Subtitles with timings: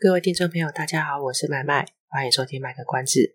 [0.00, 3.34] 各位听众朋友，大家好，我是麦麦，欢迎收听卖个关子。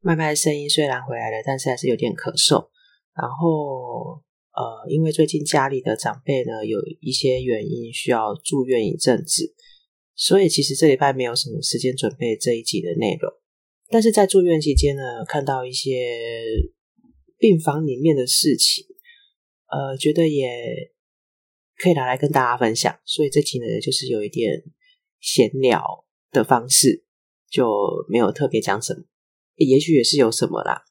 [0.00, 2.68] 麦麦声音虽然回来了，但是还是有点咳嗽。
[3.16, 4.20] 然后，
[4.52, 9.54] 呃，因为最近家里的长辈呢，有一些原因需要住院一阵子，
[10.14, 13.32] 所以其实这礼拜没有什么时间准备这一集的内容。
[13.88, 16.14] 但是在住院期间呢，看到一些
[17.38, 18.84] 病房里面的事情，
[19.70, 20.92] 呃，觉得也
[21.78, 22.94] 可以拿来跟大家分享。
[23.06, 24.62] 所以这集呢，就是有一点。
[25.24, 27.02] 闲聊的方式
[27.50, 27.66] 就
[28.10, 29.04] 没有特别讲什么，
[29.56, 30.84] 也许也是有什么啦。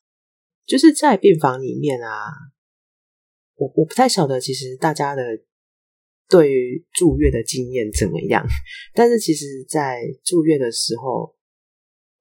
[0.66, 2.34] 就是在病房里面啊，
[3.54, 5.22] 我我不太晓得，其实大家的
[6.28, 8.44] 对于住院的经验怎么样。
[8.96, 11.36] 但是其实，在住院的时候，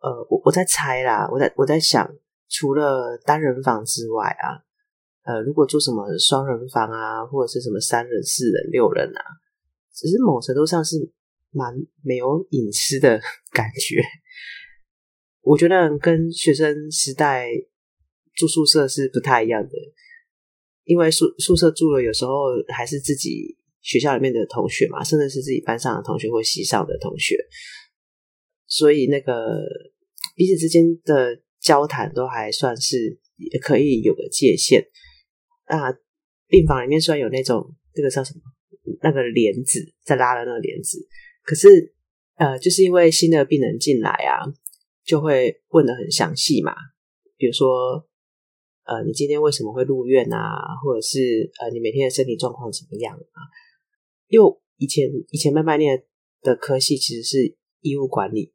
[0.00, 2.14] 呃，我我在猜啦，我在我在想，
[2.50, 4.60] 除了单人房之外啊，
[5.22, 9.24] 呃，如果住什么双人房啊，或者是什么三人、四人、六人啊，
[9.94, 11.10] 只是某程度上是。
[11.52, 11.72] 蛮
[12.02, 14.02] 没有隐私的感觉，
[15.42, 17.48] 我觉得跟学生时代
[18.34, 19.70] 住宿舍是不太一样的，
[20.84, 22.32] 因为宿宿舍住了，有时候
[22.68, 27.36] 还是自己学校里面的同学嘛，甚至是自己班上的同学或系上的同学，
[28.66, 29.60] 所以那个
[30.34, 34.88] 彼此之间的交谈都还算是也可以有个界限。
[35.68, 35.92] 那
[36.48, 38.40] 病房里面虽然有那种这个叫什么
[39.02, 41.06] 那个帘子在拉的那个帘子。
[41.44, 41.94] 可是，
[42.36, 44.46] 呃，就是因为新的病人进来啊，
[45.04, 46.72] 就会问的很详细嘛。
[47.36, 48.06] 比如说，
[48.84, 50.38] 呃，你今天为什么会入院啊？
[50.82, 53.38] 或者是呃，你每天的身体状况怎么样啊？
[54.28, 56.04] 因为以前以前麦麦念
[56.42, 58.52] 的科系其实是医务管理，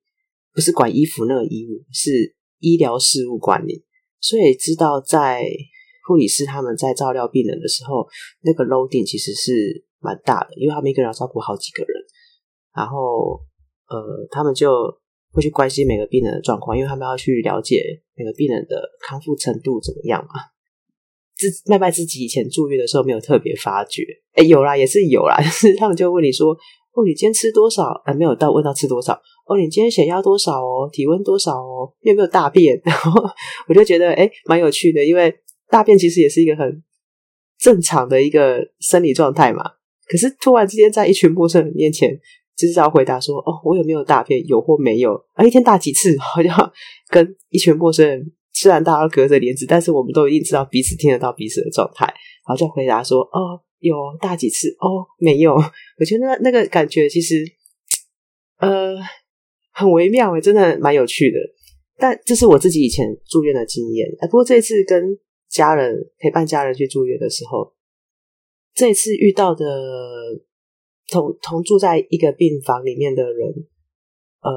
[0.54, 3.84] 不是管衣服那个医务，是医疗事务管理，
[4.22, 5.44] 所以知道在
[6.08, 8.08] 护理师他们在照料病人的时候，
[8.42, 11.97] 那个 loading 其实是蛮大的，因为他们一个人要照顾好几个人。
[12.78, 13.42] 然后，
[13.90, 14.70] 呃，他们就
[15.34, 17.82] 会去关心每个病人的状况，因为他们要去了解
[18.16, 20.40] 每个病人的康复程度怎么样嘛。
[21.36, 26.52] 自麦麦自己以前住院的时候没有特别发觉，哎有啦，也是有啦， 就是他们就问你说
[26.94, 29.20] ：“哦，你今天吃多少？”呃，没有到问到吃多少。
[29.48, 30.88] 哦，你今天血压多少哦？
[30.92, 31.92] 体温多少哦？
[32.02, 32.80] 你有没有大便？
[32.86, 33.12] 然后
[33.68, 35.34] 我就觉得哎蛮有趣的，因为
[35.70, 36.84] 大便其实也是一个很
[37.60, 39.64] 正常的一个生理状态嘛。
[40.08, 42.20] 可是突然之间在一群陌生人面前。
[42.58, 44.44] 就是要回答说哦，我有没有大便？
[44.48, 45.14] 有或没有？
[45.34, 46.18] 啊，一天大几次？
[46.20, 46.74] 好像
[47.08, 52.06] 跟一群陌生人，虽然大家隔着帘子，但是我们都一定知道彼此听得到彼此的状态。
[52.06, 54.70] 然后就回答说哦，有大几次？
[54.80, 55.54] 哦，没有。
[56.00, 57.46] 我觉得那那个感觉其实
[58.58, 58.96] 呃
[59.72, 61.38] 很微妙诶，真的蛮有趣的。
[61.96, 64.08] 但这是我自己以前住院的经验。
[64.20, 65.04] 哎，不过这一次跟
[65.48, 67.72] 家人陪伴家人去住院的时候，
[68.74, 69.64] 这一次遇到的。
[71.08, 73.50] 同同住在一个病房里面的人，
[74.42, 74.52] 呃，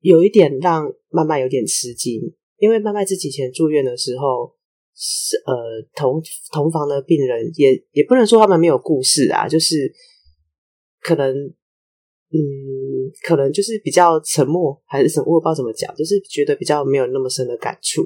[0.00, 2.20] 有一点让曼曼有点吃惊，
[2.58, 4.54] 因为曼曼自己以前住院的时候，
[4.94, 5.54] 是呃
[5.94, 9.90] 同同房的病人也也不能说他们没有故事啊，就是
[11.00, 11.34] 可能
[12.30, 12.38] 嗯，
[13.22, 18.02] 可能就是比较沉默还是什么，我不知道怎么讲，就是觉得比较没有那么深的感触。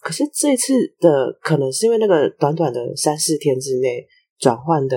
[0.00, 4.06] 可是这次的可能是因为那个短短的三四天之内
[4.38, 4.96] 转换的。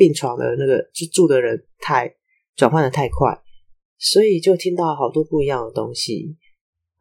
[0.00, 2.16] 病床的那个就住的人太
[2.56, 3.38] 转换的太快，
[3.98, 6.38] 所以就听到好多不一样的东西。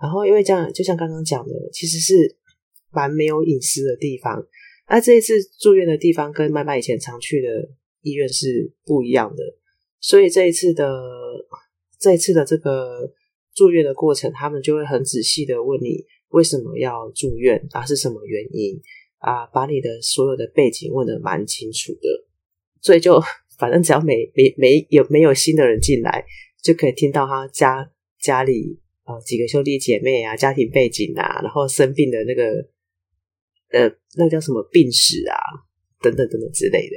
[0.01, 2.35] 然后因为这样，就像刚刚讲的，其实是
[2.91, 4.45] 蛮没有隐私的地方。
[4.89, 7.69] 那这一次住院的地方跟麦麦以前常去的
[8.01, 9.41] 医院是不一样的，
[10.01, 10.85] 所以这一次的
[11.97, 13.13] 这一次的这个
[13.55, 18.77] 住院的过程，他们就会很仔细的问你为什么要住院啊，是什么原因
[19.19, 22.25] 啊，把你的所有的背景问的蛮清楚的。
[22.81, 23.19] 所以就
[23.59, 26.23] 反正只要没没没有没有新的人进来，
[26.63, 32.43] 就可以听到他家家里呃几个兄弟姐妹啊，家庭背景啊，然后生病的那个
[33.71, 35.35] 呃那个叫什么病史啊，
[36.01, 36.95] 等等等等之类的。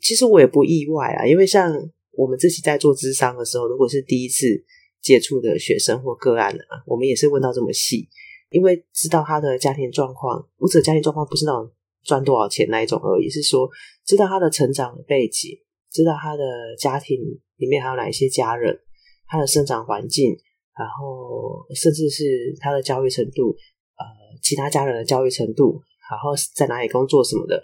[0.00, 1.72] 其实我也不意外啊，因为像
[2.10, 4.64] 我们自己在做咨商的时候，如果是第一次
[5.00, 8.08] 接触的学生或个案啊，我们也是问到这么细，
[8.50, 11.70] 因为知道他的家庭状况，或者家庭状况不是那种。
[12.04, 13.68] 赚多少钱那一种而已，是说
[14.04, 15.58] 知道他的成长背景，
[15.90, 16.44] 知道他的
[16.78, 17.18] 家庭
[17.56, 18.80] 里面还有哪一些家人，
[19.26, 20.36] 他的生长环境，
[20.76, 23.54] 然后甚至是他的教育程度，
[23.96, 24.04] 呃，
[24.42, 27.62] 其他家人的教育程度，然后在哪里工作什么的，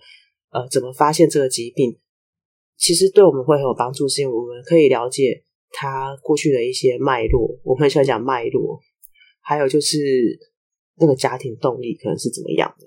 [0.50, 1.99] 呃，怎么发现这个疾病，
[2.76, 8.81] 其实对我们会很有帮助，是因为我们可以了解他过去的一些脉络，我们很喜欢讲脉络，
[9.40, 9.96] 还有就是
[10.96, 12.87] 那个家庭动力可能是怎么样的，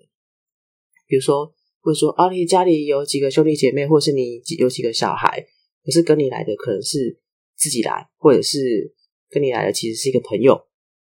[1.12, 1.46] 比如说，
[1.82, 5.46] 或者说啊，你家里有几个兄弟姐妹，或是你有几个小孩，
[5.84, 7.20] 可是跟你来的可能是
[7.58, 8.96] 自己来，或者是
[9.30, 10.58] 跟你来的其实是一个朋友，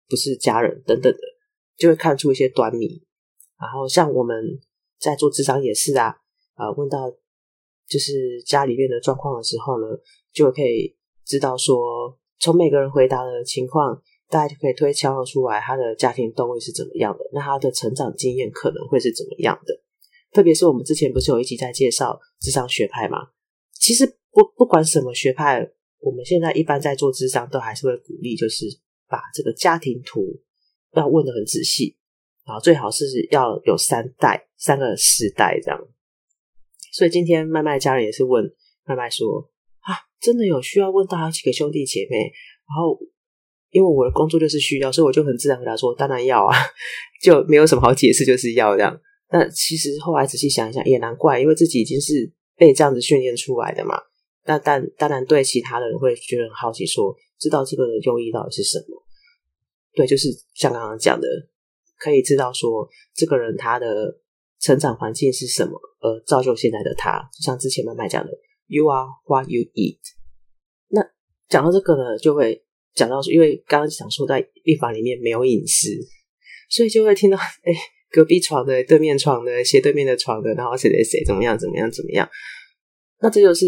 [0.07, 1.19] 不是家人等等的，
[1.75, 3.03] 就会看出一些端倪。
[3.59, 4.61] 然后像我们
[4.97, 6.15] 在做咨商也是啊，
[6.53, 7.11] 啊、问到
[7.89, 9.87] 就是家里面的状况的时候呢，
[10.31, 10.95] 就可以
[11.25, 19.81] 知道说，从每个人回答的情况，大家就可以推敲出来他的家庭动力是怎么样的，那他的成长经验可能会是怎么样的。
[20.31, 23.17] 特别是我们之前不是有一集在介绍智商学派吗？
[23.73, 25.67] 其实不不管什么学派，
[25.99, 28.65] 我们现在一般在做智商都还是会鼓励，就是
[29.07, 30.21] 把这个家庭图
[30.93, 31.95] 要问的很仔细，
[32.45, 35.79] 然后最好是要有三代、三个世代这样。
[36.91, 38.43] 所以今天麦麦家人也是问
[38.85, 39.49] 麦麦说
[39.79, 42.17] 啊，真的有需要问到好几个兄弟姐妹？
[42.17, 42.99] 然后
[43.69, 46.55] 因为我的工作就是需要，所以我就很自然回答说，当然要啊，
[47.21, 48.99] 就没有什么好解释，就是要这样。
[49.29, 53.99] 但其实后来仔细想一想，也难怪，因为自己已经是被这样子训练出来的嘛。
[54.45, 59.03] 那但当然对其他的人会觉得很好奇说，知道这个的用意到底是什么？
[59.93, 61.27] 对，就是像刚刚讲的，
[61.97, 64.17] 可以知道说这个人他的
[64.61, 67.19] 成长环境是什么，而造就现在的他。
[67.33, 68.31] 就像之前麦麦讲的
[68.67, 69.99] ，“You are what you eat”。
[70.87, 71.01] 那
[71.49, 72.63] 讲到这个呢，就会
[72.93, 75.89] 讲到说，因为刚刚讲说在病房里面没有隐私，
[76.69, 77.73] 所以就会听到哎。
[78.09, 82.29] 隔壁床的、对面床的、斜对面的床的，然后谁谁谁怎么样、怎么样、怎么样？
[83.19, 83.65] 那这就是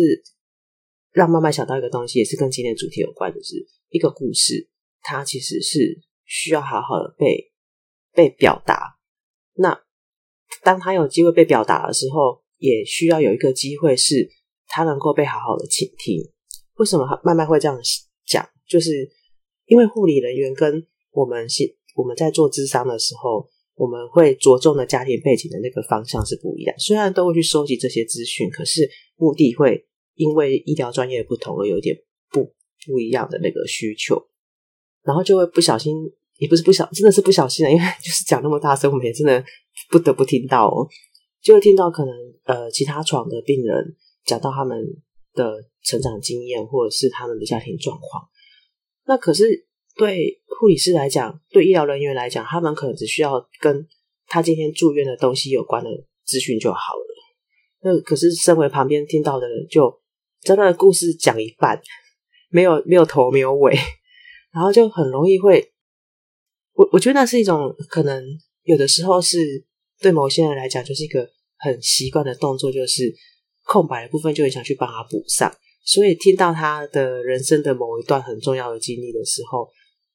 [1.11, 3.55] 让麦麦想到一个东西，也是跟今天主题有关，就是
[3.89, 4.69] 一个故事，
[5.01, 7.51] 它其实是需要好好的被
[8.13, 8.97] 被表达。
[9.55, 9.81] 那
[10.63, 14.29] 当他有机会被表达的时候，也需要有一个机会是
[14.67, 16.21] 他能够被好好的倾听。
[16.75, 17.77] 为什么慢慢会这样
[18.25, 18.47] 讲？
[18.67, 19.09] 就是
[19.65, 23.49] 因为护理人员跟我们现我们在做智商的时候。
[23.79, 31.95] 我们会着重的家庭背景的那个方向是不一样，虽然都会去收集这些资讯，可是目的会因为医疗专业不同而有一点
[32.29, 32.53] 不
[32.85, 34.21] 不一样的那个需求，
[35.03, 35.95] 然后就会不小心，
[36.39, 39.41] 也不是不小，真的是不小心的，因为就是讲那么大声，我们也真的
[39.89, 40.85] 不得不听到哦，
[41.41, 43.95] 就会听到可能呃其他床的病人
[44.25, 44.77] 讲到他们
[45.33, 48.27] 的成长经验或者是他们的家庭状况，
[49.05, 49.68] 那可是。
[49.99, 53.85] 对护理师来讲，对医疗人员来讲，他们可能只需要跟
[54.27, 55.89] 他今天住院的东西有关的
[56.25, 57.05] 资讯就好了。
[57.81, 59.93] 那可是身为旁边听到的人，就
[60.41, 61.81] 真的故事讲一半，
[62.49, 63.75] 没有没有头没有尾，
[64.53, 65.73] 然后就很容易会，
[66.75, 68.23] 我我觉得那是一种可能，
[68.63, 69.65] 有的时候是
[69.99, 73.13] 对某些人来讲，就是一个很习惯的动作，就是
[73.65, 75.53] 空白的部分就很想去帮他补上。
[75.83, 79.69] 所以听到他的人生的某一段很重要的经历的时候，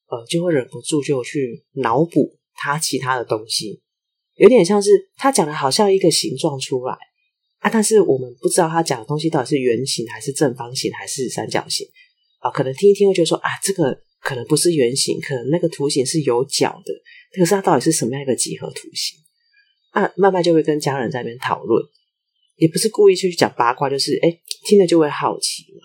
[0.07, 3.81] 呃，就会忍不住就去脑补他其他的东西，
[4.35, 6.95] 有点像是他讲的好像一个形状出来
[7.59, 11.87] 啊，但是我们不知道他讲的东西到底是圆形还是正方形还是三角形
[12.39, 16.93] 啊，可能听一听会觉得说啊，这个可能不是圆形，可能那个图形是有角的，
[17.37, 19.17] 可是它到底是什么样一个几何图形
[19.89, 20.13] 啊？
[20.15, 21.83] 慢慢就会跟家人在那边讨论，
[22.57, 25.81] 也不是故意去讲八卦，就是诶听了就会好奇嘛，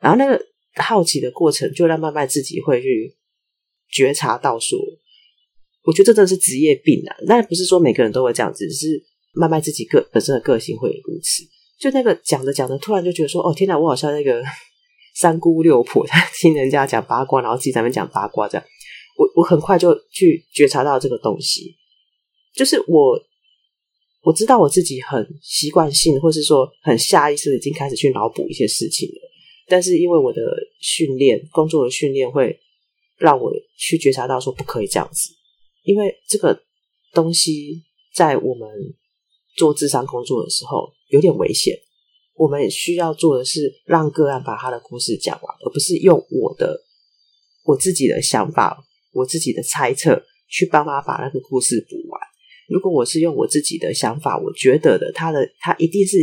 [0.00, 3.16] 然后那个好奇的过程就让慢慢自己会去。
[3.94, 4.76] 觉察到说，
[5.84, 7.14] 我觉得这真的是职业病啊！
[7.28, 9.00] 但不是说每个人都会这样子，只是
[9.34, 11.44] 慢慢自己个本身的个性会如此。
[11.78, 14.42] 就那个讲着讲着，突然就觉得说，哦天哪，我好像那个
[15.14, 18.66] 三姑六婆在 听人家讲八卦，然后自己在那边讲八卦这样。
[19.16, 21.76] 我我很快就去觉察到这个东西，
[22.52, 23.16] 就是我
[24.22, 29.30] 我知道我自己很习惯性，或是说很下意识已经开始去脑补一些事情了。
[29.68, 30.40] 但是因为我的
[30.80, 32.58] 训练，工作的训练会。
[33.16, 35.30] 让我去觉察到说不可以这样子，
[35.82, 36.62] 因为这个
[37.12, 38.68] 东西在我们
[39.56, 41.78] 做智商工作的时候有点危险。
[42.34, 46.82] 我们需要做的是让个案把他的故事讲完，而不是用我的
[47.64, 52.20] 我自己的想法、我自己的猜测去帮他把那个故事补完。
[52.68, 56.18] 如果我是用我自己的想法，我觉得的他的他一定是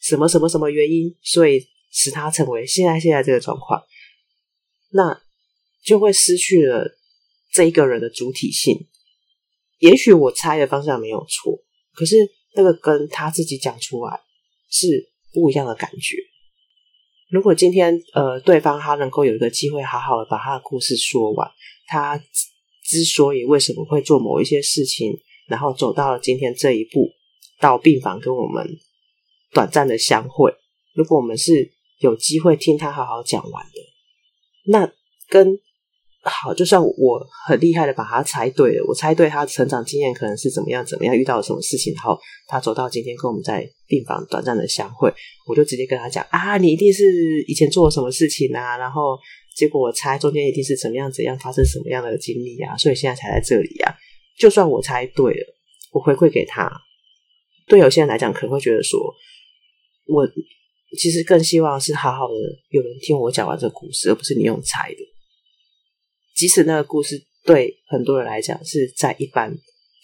[0.00, 3.82] 什么什么什么原因，所以使他成为现在现在这个状况。
[4.92, 5.20] 那。
[5.88, 6.98] 就会失去了
[7.50, 8.86] 这一个人的主体性。
[9.78, 11.64] 也许我猜的方向没有错，
[11.94, 12.16] 可是
[12.54, 14.20] 那个跟他自己讲出来
[14.70, 16.16] 是不一样的感觉。
[17.30, 21.50] 如果今天呃对方他能够有一个机会好好的把他的故事说完，
[21.86, 22.18] 他
[22.84, 27.08] 之所以为什么会做某一些事情，然后走到了今天这一步，
[27.58, 28.78] 到病房跟我们
[29.52, 30.52] 短暂的相会，
[30.92, 33.80] 如果我们是有机会听他好好讲完的，
[34.66, 34.92] 那
[35.28, 35.58] 跟。
[36.28, 45.12] 好，就算我很厉害的把他猜对了，我猜对他成长经验可能是怎么样怎么样，遇到了什么事情，然后他走到今天跟我们在病房短暂的相会，
[45.46, 47.04] 我就直接跟他讲啊，你一定是
[47.46, 49.18] 以前做了什么事情啊，然后
[49.56, 53.94] 结果我猜中间一定是怎么样怎样发生什么样的经历啊，所以现在才在这里啊。
[54.38, 55.56] 就算我猜对了，
[55.92, 56.70] 我回馈给他，
[57.66, 59.00] 对有些人来讲可能会觉得说，
[60.06, 60.28] 我
[60.96, 62.34] 其实更希望是好好的
[62.70, 65.17] 有人听我讲完这个故事，而不是你用猜的。
[66.38, 69.52] 即使那个故事对很多人来讲是再一般、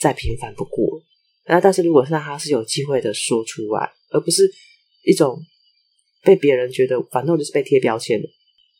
[0.00, 1.00] 再平凡不过，
[1.46, 4.52] 那但是如果是他是有机会的说出来，而不是
[5.04, 5.40] 一种
[6.24, 8.28] 被别人觉得反正就是被贴标签的，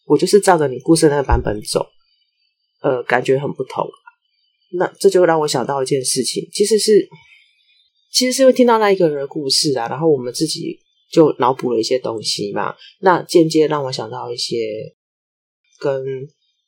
[0.07, 1.87] 我就是照着你故事那个版本走，
[2.81, 3.89] 呃，感觉很不同。
[4.73, 7.09] 那这就让我想到一件事情，其实是
[8.11, 10.81] 其实是会听到那一个人的故事啊，然后我们自己
[11.13, 14.57] 就脑补了一些东西嘛，那间接让我想到一些
[15.79, 16.05] 跟。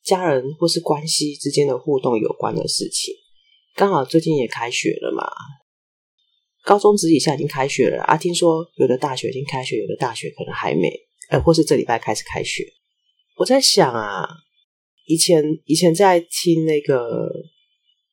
[0.07, 3.13] 家人或是关系之间的互动有关的事情，
[3.75, 5.27] 刚好最近也开学了嘛，
[6.63, 8.17] 高中职以下已经开学了啊。
[8.17, 10.89] 听说有的大学已经开学，有的大学可能还没，
[11.31, 12.65] 呃，或是这礼拜开始开学。
[13.37, 14.29] 我在想啊，
[15.07, 17.29] 以前以前在听那个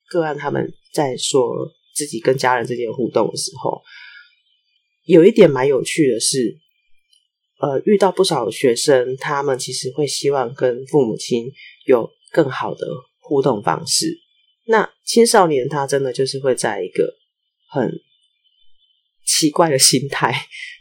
[0.09, 3.83] 个案他们在说自己跟家人之间互动的时候，
[5.05, 6.57] 有一点蛮有趣的是，
[7.61, 11.51] 呃，遇到不少学生，他们其实会希望跟父母亲。
[11.85, 12.87] 有更好的
[13.19, 14.19] 互动方式。
[14.65, 17.13] 那青少年他真的就是会在一个
[17.69, 17.91] 很
[19.25, 20.33] 奇怪的心态，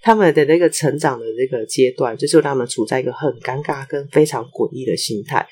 [0.03, 5.47] 他们的那个成长的这个阶段，就是他们处在一个很尴尬跟非常诡异的心态。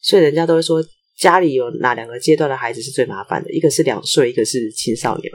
[0.00, 0.82] 所以人家都会说，
[1.16, 3.50] 家里有哪两个阶段的孩子是最麻烦的？
[3.52, 5.30] 一个是两岁，一个是青少年。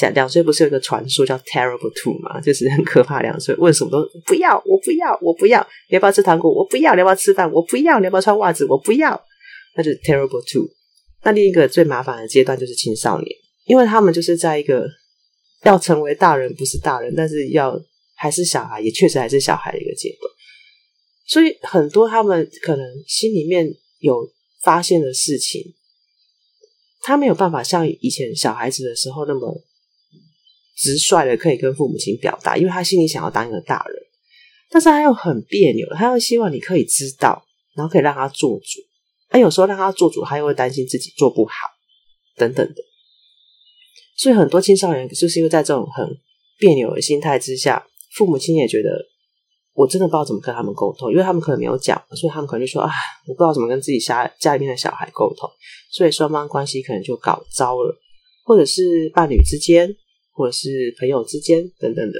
[0.00, 2.40] 讲两岁不是有个传说叫 Terrible Two 吗？
[2.40, 5.60] 就是很可怕，两岁问什么都不要，我不要，我不要。
[5.90, 6.50] 你要不要吃糖果？
[6.50, 6.94] 我不要。
[6.94, 7.50] 你要不要吃饭？
[7.52, 7.98] 我不要。
[7.98, 8.64] 你要不要穿袜子？
[8.64, 9.22] 我不要。
[9.76, 10.70] 那就是 Terrible Two。
[11.22, 13.28] 那另一个最麻烦的阶段就是青少年，
[13.66, 14.88] 因为他们就是在一个
[15.64, 17.78] 要成为大人，不是大人，但是要
[18.16, 20.30] 还是小孩，也确实还是小孩的一个阶段。
[21.26, 24.26] 所以很多他们可能心里面有
[24.62, 25.62] 发现的事情，
[27.02, 29.62] 他没有办法像以前小孩子的时候那么。
[30.80, 33.96] 直率的可以跟父母亲表达，因为他心里想要当一个大人，
[34.70, 37.44] 但是他又很别扭，他又希望你可以知道，
[37.76, 38.80] 然后可以让他做主。
[39.28, 41.52] 他有时候让他做主，他又会担心自己做不好，
[42.36, 42.82] 等等的。
[44.16, 46.08] 所以很多青少年就是因为在这种很
[46.58, 48.88] 别扭的心态之下，父母亲也觉得
[49.74, 52.90] 我真的不知道怎么跟他们沟通，因为他们可能没有讲，所以他们可能就说啊，
[53.26, 55.46] 我不知道怎么跟自己家家里面的小孩沟通，
[55.92, 57.94] 所以双方关系可能就搞糟了，
[58.44, 59.94] 或者是伴侣之间。
[60.32, 62.18] 或者是朋友之间等等的，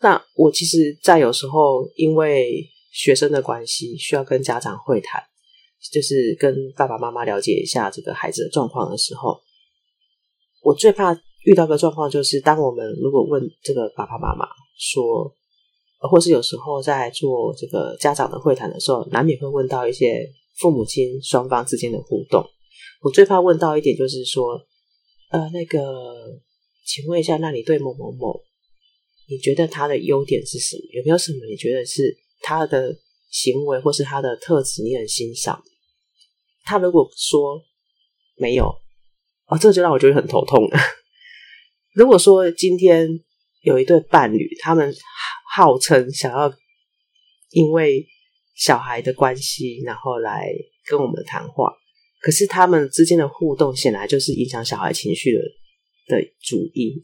[0.00, 5.22] 那我其实，在有时候因为学生的关系，需要跟家长会谈，
[5.90, 9.40] 就是跟爸爸妈妈了解一下这个孩子的状况的时候，
[10.62, 11.14] 我最怕
[11.44, 14.46] 遇到的状况就是，当我们如果问这个爸爸妈妈
[14.78, 15.34] 说，
[16.10, 20.28] 或是有时候在做这个家长的会谈的时候，难免会问到一些
[20.58, 22.44] 父母亲双方之间的互动。
[23.00, 24.60] 我最怕问到一点，就是说，
[25.30, 26.40] 呃，那个。
[26.88, 28.42] 请问一下，那你对某某某，
[29.28, 30.82] 你觉得他的优点是什么？
[30.94, 32.96] 有没有什么你觉得是他的
[33.30, 35.62] 行为或是他的特质你很欣赏？
[36.64, 37.62] 他如果说
[38.36, 38.64] 没有，
[39.48, 40.78] 哦，这就让我觉得很头痛了。
[41.92, 43.06] 如果说今天
[43.60, 44.94] 有一对伴侣，他们
[45.54, 46.50] 号称想要
[47.50, 48.06] 因为
[48.54, 50.48] 小孩的关系，然后来
[50.86, 51.70] 跟我们谈话，
[52.22, 55.40] 可是他们之间的互动显然就是影响小孩情绪的。
[56.08, 56.94] 的主因，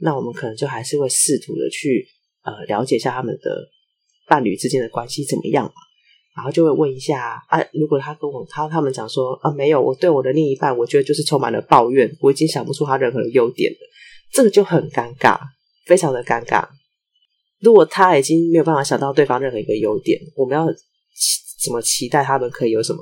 [0.00, 2.08] 那我们可能就还是会试图的去
[2.42, 3.68] 呃了解一下他们的
[4.26, 5.72] 伴侣之间的关系怎么样嘛，
[6.36, 13.78] 然后就会问一下啊，如果他跟我他他们讲说啊没有，我对我的另一半我觉得就是充满了抱怨，我已经想不出他任何的优点了，
[14.32, 15.38] 这个就很尴尬，
[15.86, 16.68] 非常的尴尬。
[17.60, 20.66] 如果他已经没有办法想到对方任何一个优点，我们要
[21.62, 23.00] 怎么期待他们可以有什么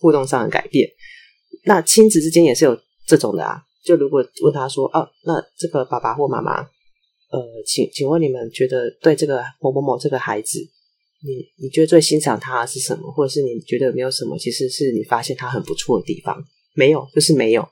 [0.00, 0.88] 互动上的改变？
[1.64, 3.65] 那亲子之间也是有这种的啊。
[3.86, 6.60] 就如果问他说：“哦，那这个爸爸或妈妈，
[7.30, 10.58] 呃，请请问你们觉得对这个某某某这个孩子，
[11.24, 13.08] 你你觉得最欣赏他是什么？
[13.12, 16.36] 或者是你觉得没有什么，其实是你发现他很不错的地方？
[16.74, 17.66] 没有，就是没有。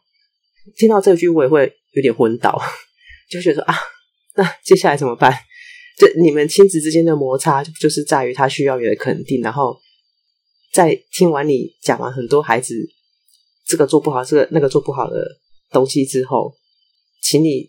[0.76, 2.56] 听到这句，我也会有点昏倒，
[3.28, 3.75] 就觉得啊，
[4.37, 5.33] 那接下来怎么办？
[5.99, 9.76] 就你们亲子之间的摩擦，就是在于他需要你的肯定，然后
[10.73, 12.75] 在听完你讲完很多孩子
[13.66, 15.25] 这个做不好，这个那个做不好的
[15.75, 16.54] 东西之后，
[17.21, 17.69] 请你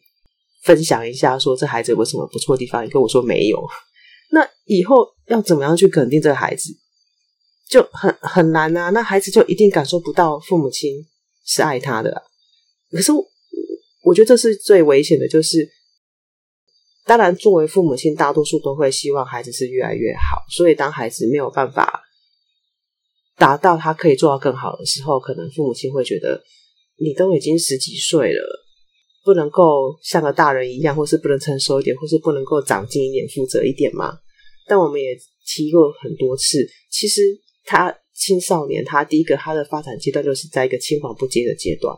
[0.64, 2.86] 分享一下，说这孩子有什么不错的地方？
[2.86, 3.62] 你跟我说没有，
[4.32, 4.96] 那以后
[5.28, 6.72] 要怎么样去肯定这个孩子，
[7.70, 8.92] 就很很难啊。
[8.92, 11.06] 那孩子就一定感受不到父母亲
[11.44, 12.24] 是爱他的。
[12.92, 13.12] 可是，
[14.04, 15.70] 我觉得这是最危险的，就是。
[17.08, 20.44] 当然，作为父母亲，大多数都会希望孩子是越来越好。
[20.50, 22.02] 所以，当孩子没有办法
[23.38, 26.44] 达到他可以做到更好的时候，可能父母亲会觉得
[26.98, 28.42] 你都已经十几岁了，
[29.24, 34.18] 不能够像个大人一样，或是不能成熟一点，或是不能够长进一点、负责一点吗？
[34.68, 37.22] 但我们也提过很多次，其实
[37.64, 41.96] 他青少年，他第一个他的发展阶段就是在一个青黄不接的阶段，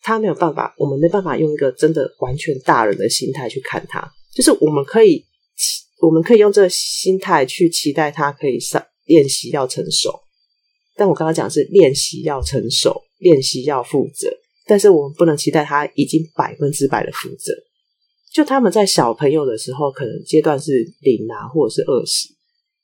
[0.00, 4.10] 他没有办法，我们没办法用一个真的完全大人的心态去看他。
[4.34, 5.24] 就是我们可以，
[6.00, 10.21] 我们可以用这个心态去期待他可以上练习要成熟，
[10.96, 14.28] 但我刚刚讲是练习要成熟，练习要负责，
[14.66, 17.52] 但是我们不能期待他已经百分之百的负责。
[18.32, 22.28] 就他们在小朋友的时候，可能阶段是零啊，或者是二十，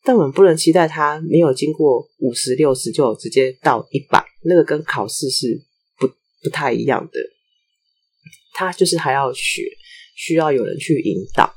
[0.05, 5.63] 但我们不能期待他没有经过五十六十就直接到一百，那个跟考试是
[5.99, 6.07] 不
[6.43, 7.21] 不太一样的。
[8.55, 9.63] 他就是还要学。
[10.21, 11.49] 需要有人去引导，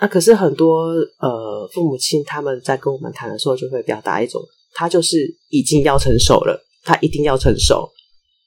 [0.00, 4.40] 那可是很多呃父母亲他们在跟我们谈的时候，就会表达一种，
[4.74, 7.90] 他就是已经要成熟了，他一定要成熟，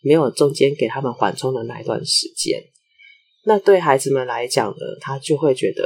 [0.01, 2.61] 没有中间给他们缓冲的那一段时间。
[3.45, 5.83] 那对孩子们来讲呢，他就会觉得，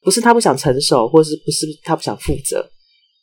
[0.00, 2.70] 不是他不想成熟，或是不是他不想负责，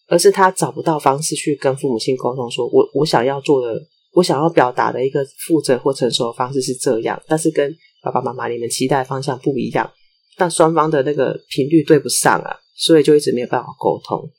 [0.08, 9.90] 而是他找不到方式去跟父母亲沟通说，我我想要做的，我想要表达的一个负责或成熟的方式是这样，但是跟爸爸妈妈，你们期待方向不一样，
[10.36, 14.30] 但双方的那个频率对不上啊，所以就一直没有办法沟通。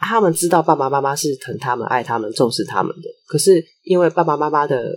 [0.00, 4.92] 他们知道爸爸妈妈是疼他们、爱他们、重视他们的，可是因为爸爸妈妈的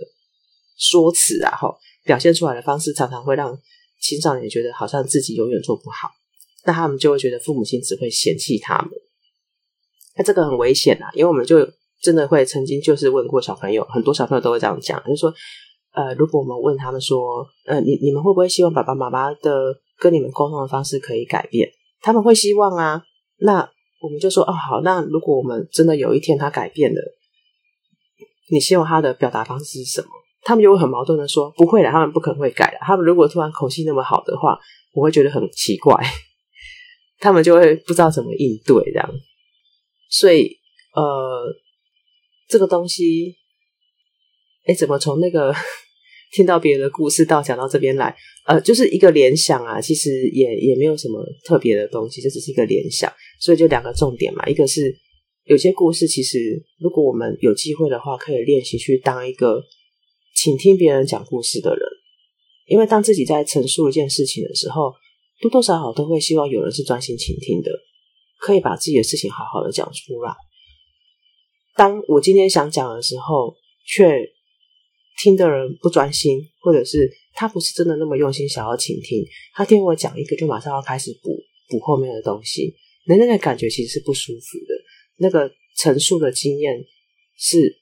[0.78, 1.68] 说辞啊，哈，
[2.04, 3.56] 表现出来的方式常常会让
[4.00, 6.08] 青少年觉得好像自己永远做不好，
[6.64, 8.90] 那他们就会觉得父母亲只会嫌弃他们。
[10.16, 11.68] 那这个很危险啊，因为我们就
[12.02, 15.34] 真的会曾经就是问过小朋友，很多小朋友都会这样讲，就是说。
[15.96, 21.70] 呃，如果我们问他们说，呃，你你们会不会希望爸爸妈妈的跟你们沟通的方式可以改变？
[22.00, 23.04] 他们会希望啊。
[23.36, 23.70] 那
[24.04, 27.00] 我们就说，哦，好，那如果我们真的有一天他改变了，
[28.50, 30.08] 你希望他的表达方式是什么？
[30.42, 32.76] 他们就会很矛盾的说，不会的，他们不可能会改的。
[32.82, 34.58] 他们如果突然口气那么好的话，
[34.92, 35.94] 我会觉得很奇怪，
[37.18, 39.10] 他们就会不知道怎么应对这样。
[40.10, 40.58] 所以，
[40.94, 41.46] 呃，
[42.46, 43.36] 这个东西，
[44.66, 45.54] 哎，怎么从那个？
[46.32, 48.12] 听到别人的故事到讲到这边来，
[48.46, 53.08] 呃，就是一个联想啊，其实也也没有什么特别的东西，这只是一个联想，
[53.40, 54.96] 所以就两个重点嘛，一个是
[55.44, 59.62] 有些故事，其实如果我们有机会的话，可以练习去当一个
[60.34, 61.86] 倾听别人讲故事的人，
[62.66, 64.94] 因为当自己在陈述一件事情的时候，
[65.40, 67.70] 多多少少都会希望有人是专心倾听的，
[68.38, 70.34] 可以把自己的事情好好的讲出来。
[71.76, 74.30] 当我今天想讲的时候，却
[75.18, 81.36] 听的人不专心，或者是他不是真的那么用心想要倾听，他听我讲一个就马上要开始补
[81.68, 82.74] 补后面的东西，
[83.06, 84.74] 那那个感觉其实是不舒服的，
[85.16, 86.84] 那个陈述的经验
[87.36, 87.80] 是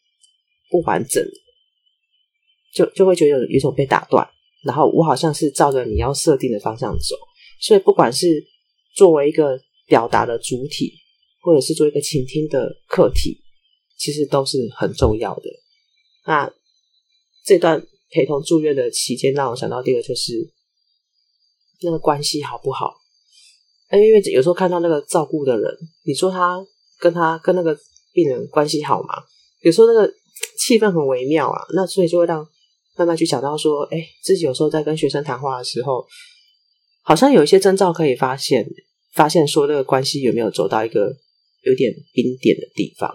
[0.71, 1.31] 不完整的，
[2.75, 4.29] 就就会觉得有一种被打断，
[4.65, 7.17] 然后我好像是照着你要设定的方向走，
[7.61, 8.27] 所以不管是
[8.95, 10.93] 作为一个表达的主体，
[11.41, 13.43] 或者是做一个倾听的客体，
[13.97, 15.43] 其实都是很重要的。
[16.27, 16.53] 那。
[17.45, 20.49] 这段陪同住院的期间，让我想到第二个就是
[21.81, 23.02] 那个关系好不好？
[23.99, 25.71] 因为有时候看到那个照顾的人，
[26.05, 26.65] 你说他
[26.99, 27.77] 跟他跟那个
[28.13, 29.09] 病人关系好吗？
[29.61, 30.13] 有时候那个
[30.59, 32.47] 气氛很微妙啊，那所以就会让
[32.97, 36.07] 慢慢去想到说，哎，自己有时候在跟学生谈话的时候，
[37.03, 38.67] 好像有一些征兆可以发现，
[39.15, 41.15] 发现说那个关系有没有走到一个
[41.63, 43.13] 有点冰点的地方。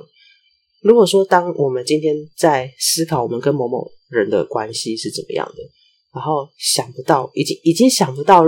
[0.82, 5.63] 如果说当我们今天在思考我们跟某某人的关系是怎么样的，
[6.13, 8.44] 然后想不到，已经已经想不到，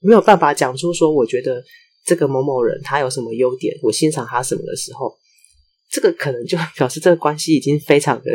[0.00, 1.62] 没有办法讲出说，我觉得
[2.04, 5.16] 这个某某人他有什么优点，我欣赏他什么的时候，
[5.90, 8.32] 这个可能就表示这个关系已经非常的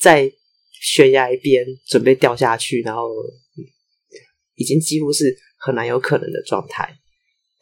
[0.00, 0.30] 在
[0.72, 3.08] 悬崖边准备掉下去，然后
[4.56, 6.96] 已经几乎是很难有可能的状态。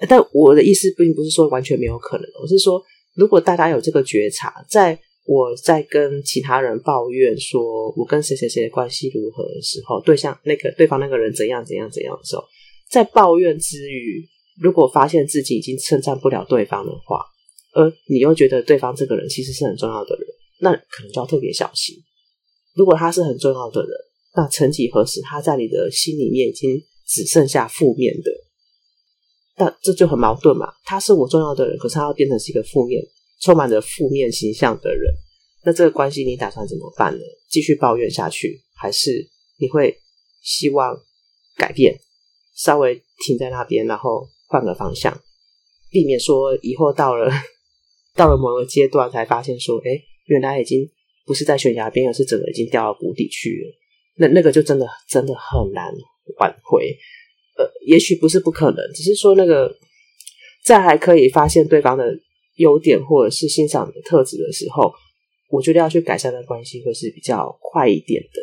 [0.08, 2.82] 但我的意思并不是说完全没有可能，我是说，
[3.14, 4.98] 如果大家有这个觉察，在。
[5.24, 12.42] 我在跟其他人抱怨说，我跟谁谁谁的关系如何的时候，对象那个对方那个人怎样怎样怎样的时候，
[12.92, 14.28] 在抱怨之余，
[14.60, 17.24] 如果发现自己已经称赞不了对方的话，
[17.72, 20.26] 而你又觉得对方这个人其实是很重要的人，
[20.60, 21.96] 那可能就要特别小心。
[22.74, 23.90] 如果他是很重要的人，
[24.36, 28.30] 那曾几何时他在你的心里面已经只剩下负面的，
[29.56, 30.70] 那这就很矛盾嘛。
[30.84, 33.02] 他是我重要的人，可是他要变成是一个负面、
[33.40, 35.10] 充满着负面形象的人，
[35.64, 37.20] 那这个关系你打算怎么办呢？
[37.48, 39.98] 继续抱怨下去，还是你会
[40.42, 40.94] 希望
[41.56, 41.98] 改变，
[42.54, 45.16] 稍微停在那边，然后换个方向，
[45.90, 47.30] 避免说以后到了
[48.14, 50.88] 到了某个阶段才发现说，哎，原来已经
[51.24, 53.78] 不是在悬崖边，而是整个已经掉到谷底去了。
[54.16, 55.92] 那那个就真的真的很难
[56.38, 56.96] 挽回。
[57.56, 59.74] 呃，也许不是不可能，只是说那个
[60.64, 62.14] 在还可以发现对方的
[62.56, 64.92] 优点或者是欣赏的特质的时候，
[65.50, 68.42] 我觉得要去改善的关系会是比较快一点的。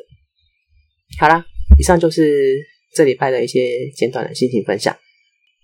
[1.20, 1.46] 好啦，
[1.80, 2.60] 以上就是
[2.94, 4.96] 这礼拜的一些简短的心情分享。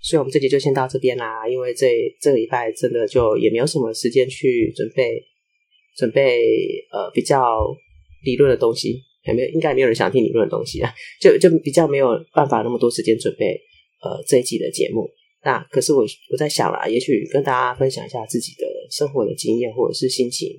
[0.01, 1.87] 所以我们这集就先到这边啦，因为这
[2.21, 5.19] 这个礼拜真的就也没有什么时间去准备
[5.97, 6.43] 准备
[6.91, 7.57] 呃比较
[8.23, 13.59] 理论的东西，还没有，应该没有人想听理论的东西啊， 就就比较没有办法那么多时间准备
[14.03, 15.09] 呃这一集的节目。
[15.43, 20.49] 那可是我我在想啦，也许跟大家分享一下自己的生活的经验或者是心情，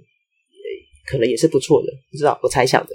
[1.07, 2.92] 可能也是不错的，不知道我猜想的。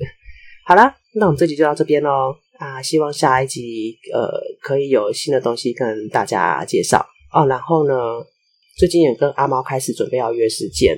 [0.65, 2.35] 好啦，那我们这集就到这边喽。
[2.61, 4.29] 啊，希望下一集呃
[4.61, 7.47] 可以有新的东西跟大家介绍哦。
[7.47, 7.93] 然后呢，
[8.77, 10.95] 最近也跟阿猫开始准备要约时间，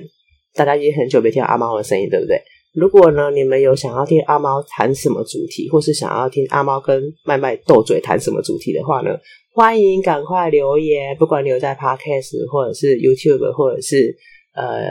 [0.54, 2.38] 大家也很久没听阿猫的声音，对不对？
[2.74, 9.16] 如果呢你们有想要听阿猫谈什么主题，或是想要听阿猫跟麦麦斗嘴谈什么主题的话呢，
[9.54, 14.14] 欢迎赶快留言，不管留在 Podcast 或者是 YouTube 或者是
[14.54, 14.84] 呃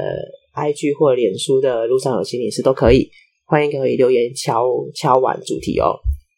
[0.56, 3.12] IG 或脸书的路上有心理师都可以，
[3.46, 6.00] 欢迎可以留言敲敲完主题哦。